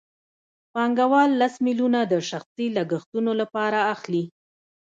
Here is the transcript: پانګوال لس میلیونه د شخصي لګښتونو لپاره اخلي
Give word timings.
پانګوال 0.73 1.31
لس 1.41 1.53
میلیونه 1.65 1.99
د 2.05 2.13
شخصي 2.29 2.65
لګښتونو 2.77 3.31
لپاره 3.41 3.79
اخلي 3.93 4.23